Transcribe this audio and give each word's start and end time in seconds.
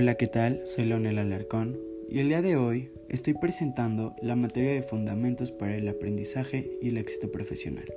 Hola, 0.00 0.14
¿qué 0.14 0.28
tal? 0.28 0.60
Soy 0.64 0.84
Leonel 0.84 1.18
Alarcón 1.18 1.76
y 2.08 2.20
el 2.20 2.28
día 2.28 2.40
de 2.40 2.54
hoy 2.54 2.92
estoy 3.08 3.34
presentando 3.34 4.14
la 4.22 4.36
materia 4.36 4.70
de 4.70 4.84
fundamentos 4.84 5.50
para 5.50 5.74
el 5.74 5.88
aprendizaje 5.88 6.70
y 6.80 6.90
el 6.90 6.98
éxito 6.98 7.32
profesional. 7.32 7.92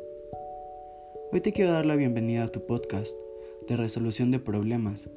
Hoy 1.31 1.41
te 1.41 1.53
quiero 1.53 1.73
dar 1.73 1.85
la 1.85 1.95
bienvenida 1.95 2.45
a 2.45 2.47
tu 2.47 2.65
podcast 2.65 3.15
de 3.69 3.77
resolución 3.77 4.31
de 4.31 4.39
problemas, 4.39 5.11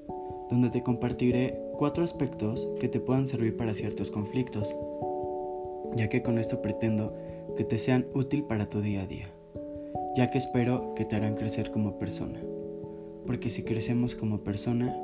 donde 0.51 0.69
te 0.69 0.83
compartiré 0.83 1.59
cuatro 1.79 2.05
aspectos 2.05 2.69
que 2.79 2.89
te 2.89 3.01
puedan 3.01 3.29
servir 3.29 3.57
para 3.57 3.73
ciertos 3.73 4.11
conflictos, 4.11 4.77
ya 5.96 6.11
que 6.11 6.23
con 6.23 6.37
esto 6.37 6.61
pretendo 6.61 7.16
que 7.57 7.64
te 7.64 7.79
sean 7.79 8.05
útil 8.12 8.45
para 8.45 8.69
tu 8.69 8.82
día 8.82 9.05
a 9.05 9.07
día, 9.07 9.32
ya 10.19 10.30
que 10.30 10.37
espero 10.37 10.93
que 10.95 11.07
te 11.07 11.16
harán 11.16 11.35
crecer 11.35 11.71
como 11.71 11.98
persona, 11.98 12.43
porque 13.27 13.48
si 13.48 13.62
crecemos 13.62 14.15
como 14.15 14.45
persona, 14.45 14.95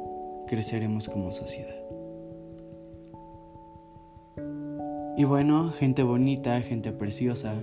creceremos 0.47 1.09
como 1.09 1.33
sociedad. 1.33 1.77
Y 5.17 5.25
bueno, 5.25 5.71
gente 5.71 6.03
bonita, 6.03 6.61
gente 6.63 6.93
preciosa, 6.93 7.55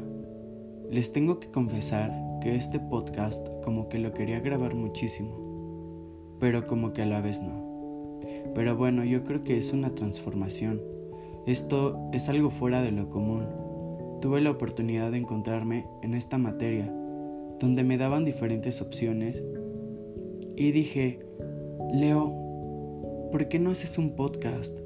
les 0.92 1.12
tengo 1.12 1.40
que 1.40 1.50
confesar 1.50 2.12
que 2.42 2.56
este 2.56 2.80
podcast 2.80 3.48
como 3.64 3.90
que 3.90 4.00
lo 4.00 4.14
quería 4.14 4.40
grabar 4.40 4.76
muchísimo, 4.76 6.38
pero 6.40 6.68
como 6.68 6.94
que 6.94 7.02
a 7.02 7.06
la 7.06 7.20
vez 7.20 7.42
no. 7.42 8.22
Pero 8.54 8.78
bueno, 8.78 9.04
yo 9.04 9.24
creo 9.24 9.42
que 9.42 9.58
es 9.58 9.74
una 9.74 9.90
transformación. 9.90 10.82
Esto 11.46 12.10
es 12.14 12.30
algo 12.30 12.52
fuera 12.52 12.82
de 12.82 12.92
lo 12.92 13.10
común. 13.10 13.48
Tuve 14.22 14.42
la 14.42 14.52
oportunidad 14.52 15.12
de 15.12 15.18
encontrarme 15.18 15.86
en 16.04 16.14
esta 16.14 16.38
materia, 16.38 16.94
donde 17.60 17.84
me 17.84 17.98
daban 17.98 18.24
diferentes 18.24 18.82
opciones, 18.82 19.44
y 20.56 20.72
dije, 20.72 21.20
Leo, 21.94 22.47
¿por 23.32 23.50
qué 23.50 23.60
no 23.60 23.72
haces 23.72 23.98
un 23.98 24.16
podcast? 24.16 24.78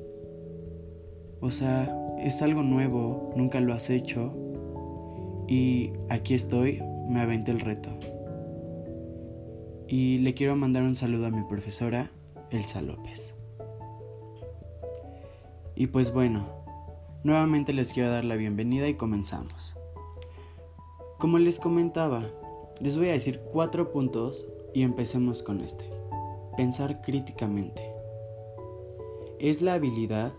O 1.39 1.51
sea, 1.51 1.95
es 2.19 2.41
algo 2.41 2.63
nuevo, 2.63 3.31
nunca 3.35 3.59
lo 3.59 3.73
has 3.73 3.89
hecho 3.89 4.33
y 5.47 5.91
aquí 6.09 6.33
estoy, 6.33 6.81
me 7.09 7.21
aventé 7.21 7.51
el 7.51 7.59
reto. 7.59 7.89
Y 9.87 10.19
le 10.19 10.33
quiero 10.33 10.55
mandar 10.55 10.83
un 10.83 10.95
saludo 10.95 11.27
a 11.27 11.31
mi 11.31 11.43
profesora, 11.43 12.11
Elsa 12.49 12.81
López. 12.81 13.35
Y 15.75 15.87
pues 15.87 16.13
bueno, 16.13 16.45
nuevamente 17.23 17.73
les 17.73 17.91
quiero 17.91 18.09
dar 18.09 18.23
la 18.23 18.35
bienvenida 18.35 18.87
y 18.87 18.95
comenzamos. 18.95 19.75
Como 21.19 21.37
les 21.37 21.59
comentaba, 21.59 22.23
les 22.81 22.97
voy 22.97 23.09
a 23.09 23.13
decir 23.13 23.41
cuatro 23.51 23.91
puntos 23.91 24.47
y 24.73 24.83
empecemos 24.83 25.43
con 25.43 25.61
este. 25.61 25.85
Pensar 26.55 27.01
críticamente 27.01 27.90
es 29.41 29.63
la 29.63 29.73
habilidad 29.73 30.31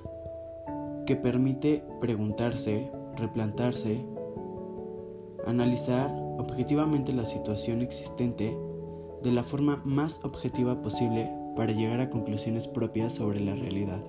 que 1.06 1.16
permite 1.16 1.82
preguntarse, 2.00 2.88
replantarse, 3.16 4.06
analizar 5.44 6.08
objetivamente 6.38 7.12
la 7.12 7.26
situación 7.26 7.82
existente 7.82 8.56
de 9.24 9.32
la 9.32 9.42
forma 9.42 9.82
más 9.84 10.20
objetiva 10.22 10.82
posible 10.82 11.28
para 11.56 11.72
llegar 11.72 12.00
a 12.00 12.10
conclusiones 12.10 12.68
propias 12.68 13.14
sobre 13.14 13.40
la 13.40 13.56
realidad. 13.56 14.04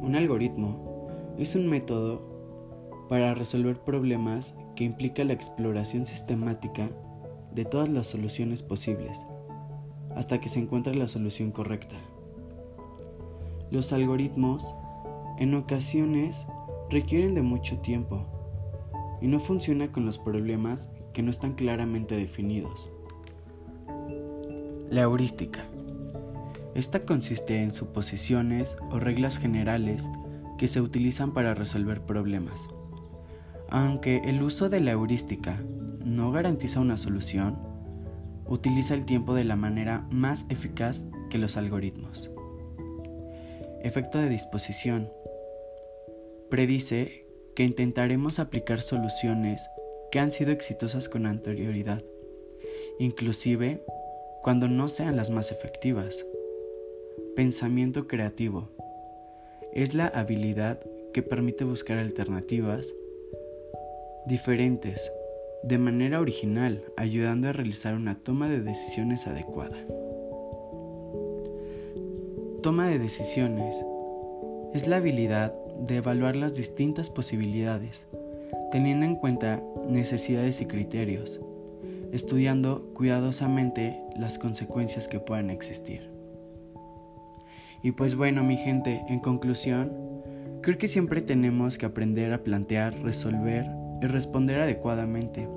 Un 0.00 0.14
algoritmo 0.14 1.34
es 1.36 1.56
un 1.56 1.66
método 1.66 2.22
para 3.08 3.34
resolver 3.34 3.80
problemas 3.80 4.54
que 4.76 4.84
implica 4.84 5.24
la 5.24 5.32
exploración 5.32 6.04
sistemática 6.04 6.90
de 7.52 7.64
todas 7.64 7.88
las 7.88 8.06
soluciones 8.06 8.62
posibles 8.62 9.24
hasta 10.14 10.40
que 10.40 10.48
se 10.48 10.60
encuentre 10.60 10.94
la 10.94 11.08
solución 11.08 11.50
correcta. 11.50 11.96
Los 13.70 13.92
algoritmos 13.92 14.74
en 15.38 15.54
ocasiones 15.54 16.46
requieren 16.90 17.34
de 17.34 17.42
mucho 17.42 17.78
tiempo 17.78 18.26
y 19.20 19.26
no 19.26 19.40
funciona 19.40 19.92
con 19.92 20.06
los 20.06 20.18
problemas 20.18 20.90
que 21.12 21.22
no 21.22 21.30
están 21.30 21.54
claramente 21.54 22.16
definidos. 22.16 22.90
La 24.90 25.02
heurística. 25.02 25.64
Esta 26.74 27.04
consiste 27.04 27.62
en 27.62 27.74
suposiciones 27.74 28.78
o 28.90 28.98
reglas 28.98 29.38
generales 29.38 30.08
que 30.56 30.68
se 30.68 30.80
utilizan 30.80 31.32
para 31.32 31.54
resolver 31.54 32.02
problemas. 32.02 32.68
Aunque 33.68 34.22
el 34.24 34.42
uso 34.42 34.70
de 34.70 34.80
la 34.80 34.92
heurística 34.92 35.62
no 36.04 36.32
garantiza 36.32 36.80
una 36.80 36.96
solución, 36.96 37.58
utiliza 38.46 38.94
el 38.94 39.04
tiempo 39.04 39.34
de 39.34 39.44
la 39.44 39.56
manera 39.56 40.06
más 40.10 40.46
eficaz 40.48 41.06
que 41.28 41.36
los 41.36 41.56
algoritmos. 41.56 42.30
Efecto 43.82 44.18
de 44.18 44.28
disposición. 44.28 45.12
Predice 46.50 47.26
que 47.54 47.64
intentaremos 47.64 48.38
aplicar 48.38 48.82
soluciones 48.82 49.68
que 50.10 50.18
han 50.18 50.30
sido 50.30 50.52
exitosas 50.52 51.08
con 51.08 51.26
anterioridad, 51.26 52.02
inclusive 52.98 53.84
cuando 54.42 54.68
no 54.68 54.88
sean 54.88 55.16
las 55.16 55.30
más 55.30 55.52
efectivas. 55.52 56.26
Pensamiento 57.36 58.06
creativo. 58.06 58.70
Es 59.72 59.94
la 59.94 60.06
habilidad 60.06 60.80
que 61.12 61.22
permite 61.22 61.64
buscar 61.64 61.98
alternativas 61.98 62.94
diferentes 64.26 65.12
de 65.62 65.78
manera 65.78 66.20
original, 66.20 66.84
ayudando 66.96 67.48
a 67.48 67.52
realizar 67.52 67.94
una 67.94 68.18
toma 68.18 68.48
de 68.48 68.60
decisiones 68.60 69.26
adecuada. 69.26 69.78
Toma 72.62 72.88
de 72.88 72.98
decisiones 72.98 73.84
es 74.74 74.88
la 74.88 74.96
habilidad 74.96 75.54
de 75.78 75.98
evaluar 75.98 76.34
las 76.34 76.56
distintas 76.56 77.08
posibilidades, 77.08 78.08
teniendo 78.72 79.06
en 79.06 79.14
cuenta 79.14 79.62
necesidades 79.88 80.60
y 80.60 80.66
criterios, 80.66 81.40
estudiando 82.12 82.92
cuidadosamente 82.94 84.02
las 84.16 84.40
consecuencias 84.40 85.06
que 85.06 85.20
puedan 85.20 85.50
existir. 85.50 86.10
Y 87.84 87.92
pues 87.92 88.16
bueno, 88.16 88.42
mi 88.42 88.56
gente, 88.56 89.04
en 89.08 89.20
conclusión, 89.20 89.92
creo 90.60 90.78
que 90.78 90.88
siempre 90.88 91.20
tenemos 91.20 91.78
que 91.78 91.86
aprender 91.86 92.32
a 92.32 92.42
plantear, 92.42 92.98
resolver 93.04 93.66
y 94.02 94.06
responder 94.06 94.60
adecuadamente, 94.60 95.48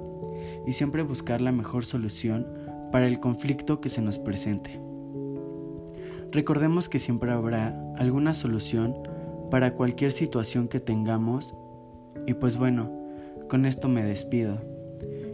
y 0.67 0.73
siempre 0.73 1.01
buscar 1.01 1.41
la 1.41 1.51
mejor 1.51 1.84
solución 1.84 2.45
para 2.91 3.07
el 3.07 3.19
conflicto 3.19 3.81
que 3.81 3.90
se 3.90 4.03
nos 4.03 4.19
presente. 4.19 4.91
Recordemos 6.31 6.87
que 6.87 6.99
siempre 6.99 7.31
habrá 7.31 7.77
alguna 7.97 8.33
solución 8.33 8.95
para 9.49 9.71
cualquier 9.71 10.11
situación 10.11 10.69
que 10.69 10.79
tengamos 10.79 11.53
y 12.25 12.35
pues 12.35 12.55
bueno, 12.55 12.89
con 13.49 13.65
esto 13.65 13.89
me 13.89 14.05
despido 14.05 14.57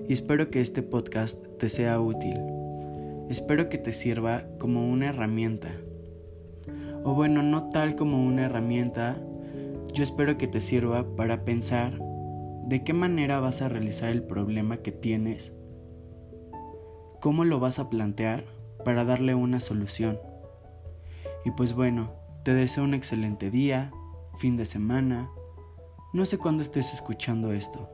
y 0.09 0.13
espero 0.13 0.49
que 0.49 0.59
este 0.59 0.81
podcast 0.81 1.39
te 1.59 1.69
sea 1.69 1.99
útil. 1.99 2.37
Espero 3.29 3.69
que 3.69 3.77
te 3.77 3.93
sirva 3.93 4.45
como 4.57 4.89
una 4.89 5.09
herramienta. 5.09 5.69
O 7.03 7.13
bueno, 7.13 7.43
no 7.43 7.69
tal 7.69 7.95
como 7.95 8.25
una 8.25 8.45
herramienta, 8.45 9.17
yo 9.93 10.01
espero 10.03 10.39
que 10.39 10.47
te 10.47 10.61
sirva 10.61 11.15
para 11.15 11.43
pensar 11.45 11.99
de 12.65 12.83
qué 12.83 12.93
manera 12.93 13.39
vas 13.39 13.61
a 13.61 13.69
realizar 13.69 14.09
el 14.09 14.23
problema 14.23 14.77
que 14.77 14.91
tienes, 14.91 15.53
cómo 17.21 17.45
lo 17.45 17.59
vas 17.59 17.77
a 17.77 17.89
plantear 17.89 18.45
para 18.83 19.05
darle 19.05 19.35
una 19.35 19.59
solución. 19.59 20.17
Y 21.47 21.51
pues 21.51 21.73
bueno, 21.73 22.09
te 22.43 22.53
deseo 22.53 22.83
un 22.83 22.93
excelente 22.93 23.49
día, 23.49 23.93
fin 24.37 24.57
de 24.57 24.65
semana, 24.65 25.29
no 26.11 26.25
sé 26.25 26.37
cuándo 26.37 26.61
estés 26.61 26.93
escuchando 26.93 27.53
esto, 27.53 27.89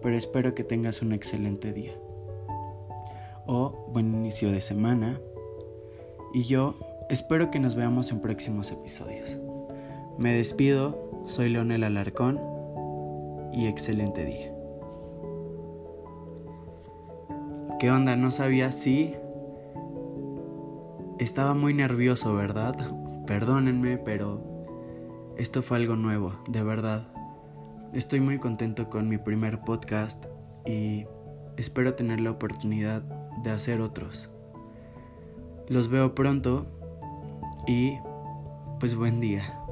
pero 0.00 0.16
espero 0.16 0.54
que 0.54 0.64
tengas 0.64 1.02
un 1.02 1.12
excelente 1.12 1.74
día. 1.74 1.92
O 3.46 3.90
buen 3.92 4.14
inicio 4.14 4.50
de 4.50 4.62
semana. 4.62 5.20
Y 6.32 6.44
yo 6.44 6.78
espero 7.10 7.50
que 7.50 7.60
nos 7.60 7.74
veamos 7.74 8.10
en 8.12 8.22
próximos 8.22 8.70
episodios. 8.70 9.38
Me 10.16 10.32
despido, 10.32 11.22
soy 11.26 11.50
Leonel 11.50 11.84
Alarcón 11.84 12.40
y 13.52 13.66
excelente 13.66 14.24
día. 14.24 14.54
¿Qué 17.78 17.90
onda? 17.90 18.16
No 18.16 18.30
sabía 18.30 18.72
si 18.72 19.16
estaba 21.18 21.54
muy 21.54 21.74
nervioso, 21.74 22.34
¿verdad? 22.34 22.74
Perdónenme, 23.26 23.98
pero 23.98 24.42
esto 25.36 25.62
fue 25.62 25.78
algo 25.78 25.96
nuevo, 25.96 26.32
de 26.48 26.62
verdad. 26.62 27.08
Estoy 27.92 28.20
muy 28.20 28.38
contento 28.38 28.90
con 28.90 29.08
mi 29.08 29.18
primer 29.18 29.60
podcast 29.60 30.24
y 30.66 31.06
espero 31.56 31.94
tener 31.94 32.20
la 32.20 32.32
oportunidad 32.32 33.02
de 33.42 33.50
hacer 33.50 33.80
otros. 33.80 34.30
Los 35.68 35.88
veo 35.88 36.14
pronto 36.14 36.66
y 37.66 37.96
pues 38.80 38.94
buen 38.94 39.20
día. 39.20 39.63